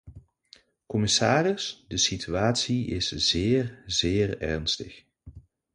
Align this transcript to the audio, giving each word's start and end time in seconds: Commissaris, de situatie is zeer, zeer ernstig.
Commissaris, 0.87 1.85
de 1.87 1.97
situatie 1.97 2.87
is 2.87 3.07
zeer, 3.11 3.83
zeer 3.85 4.41
ernstig. 4.41 5.03